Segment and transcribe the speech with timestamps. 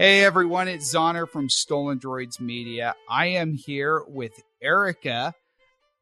[0.00, 2.94] Hey everyone, it's Zohner from Stolen Droids Media.
[3.06, 4.32] I am here with
[4.62, 5.34] Erika,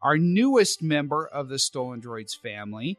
[0.00, 2.96] our newest member of the Stolen Droids family.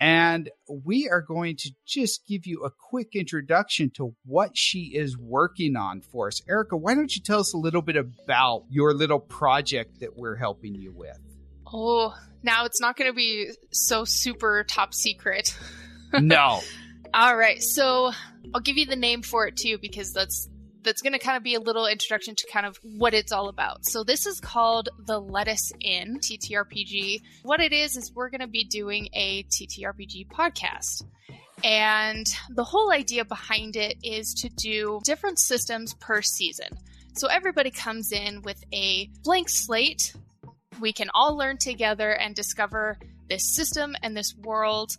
[0.00, 5.14] And we are going to just give you a quick introduction to what she is
[5.18, 6.40] working on for us.
[6.48, 10.36] Erika, why don't you tell us a little bit about your little project that we're
[10.36, 11.20] helping you with?
[11.70, 15.54] Oh, now it's not going to be so super top secret.
[16.14, 16.62] no.
[17.16, 18.10] All right, so
[18.52, 20.48] I'll give you the name for it too because that's
[20.82, 23.48] that's going to kind of be a little introduction to kind of what it's all
[23.48, 23.86] about.
[23.86, 27.22] So this is called the Lettuce Inn TTRPG.
[27.44, 31.04] What it is is we're going to be doing a TTRPG podcast.
[31.62, 36.76] And the whole idea behind it is to do different systems per season.
[37.14, 40.16] So everybody comes in with a blank slate.
[40.80, 44.96] We can all learn together and discover this system and this world.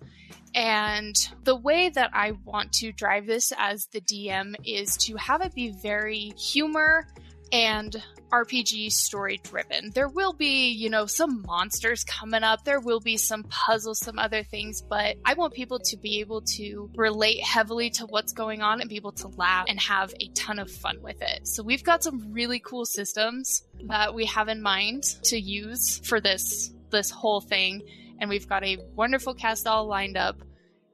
[0.54, 5.42] And the way that I want to drive this as the DM is to have
[5.42, 7.08] it be very humor
[7.52, 7.96] and
[8.32, 9.92] RPG story driven.
[9.94, 12.66] There will be, you know, some monsters coming up.
[12.66, 16.42] There will be some puzzles, some other things, but I want people to be able
[16.58, 20.28] to relate heavily to what's going on and be able to laugh and have a
[20.30, 21.48] ton of fun with it.
[21.48, 26.20] So we've got some really cool systems that we have in mind to use for
[26.20, 27.82] this this whole thing
[28.20, 30.38] and we've got a wonderful cast all lined up,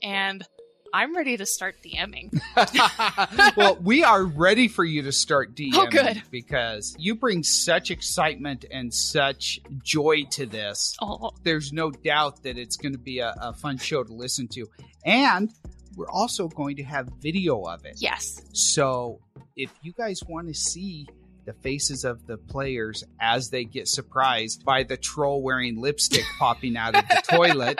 [0.01, 0.45] and
[0.93, 2.39] I'm ready to start DMing.
[3.57, 5.71] well, we are ready for you to start oh, DMing.
[5.75, 6.21] Oh, good.
[6.29, 10.95] Because you bring such excitement and such joy to this.
[11.01, 11.31] Oh.
[11.43, 14.67] There's no doubt that it's going to be a, a fun show to listen to.
[15.05, 15.49] And
[15.95, 17.95] we're also going to have video of it.
[17.97, 18.41] Yes.
[18.53, 19.19] So
[19.55, 21.07] if you guys want to see
[21.45, 26.77] the faces of the players as they get surprised by the troll wearing lipstick popping
[26.77, 27.79] out of the toilet.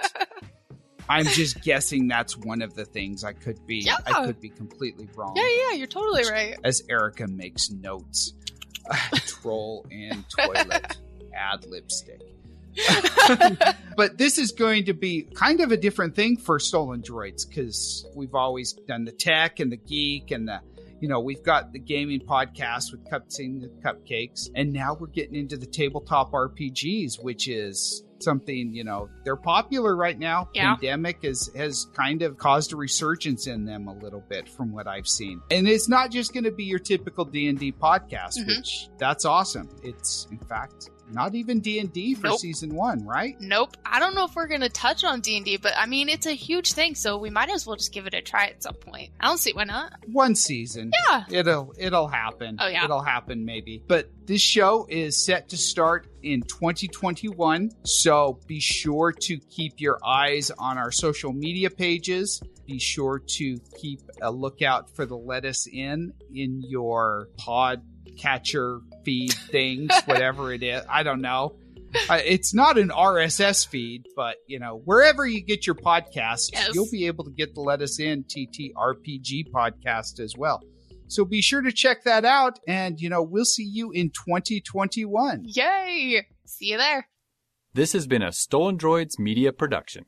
[1.12, 3.80] I'm just guessing that's one of the things I could be.
[3.80, 3.98] Yeah.
[4.06, 5.34] I could be completely wrong.
[5.36, 6.56] Yeah, yeah, you're totally right.
[6.64, 8.34] As Erika makes notes,
[9.28, 10.98] troll and toilet
[11.36, 12.22] add lipstick.
[13.98, 18.08] but this is going to be kind of a different thing for stolen droids because
[18.16, 20.62] we've always done the tech and the geek and the
[21.02, 25.34] you know, we've got the gaming podcast with Cutscene the Cupcakes, and now we're getting
[25.34, 30.76] into the tabletop RPGs, which is something you know they're popular right now yeah.
[30.76, 34.88] pandemic has has kind of caused a resurgence in them a little bit from what
[34.88, 38.50] i've seen and it's not just going to be your typical d&d podcast mm-hmm.
[38.58, 42.40] which that's awesome it's in fact not even D&D for nope.
[42.40, 43.40] season 1, right?
[43.40, 43.78] Nope.
[43.86, 46.34] I don't know if we're going to touch on D&D, but I mean it's a
[46.34, 49.12] huge thing, so we might as well just give it a try at some point.
[49.20, 49.94] I don't see why not.
[50.08, 50.92] One season.
[51.10, 51.26] Yeah.
[51.30, 52.58] It'll it'll happen.
[52.60, 52.86] Oh yeah.
[52.86, 53.84] It'll happen maybe.
[53.88, 60.00] But this show is set to start in 2021, so be sure to keep your
[60.06, 62.42] eyes on our social media pages.
[62.66, 67.82] Be sure to keep a lookout for the Lettuce Inn in your pod
[68.18, 70.84] catcher feed things, whatever it is.
[70.90, 71.56] I don't know.
[72.10, 76.74] Uh, it's not an RSS feed, but you know, wherever you get your podcasts, yes.
[76.74, 80.62] you'll be able to get the Lettuce Inn TTRPG podcast as well.
[81.08, 85.44] So be sure to check that out, and you know, we'll see you in 2021.
[85.46, 86.26] Yay!
[86.46, 87.10] See you there.
[87.74, 90.06] This has been a Stolen Droids media production.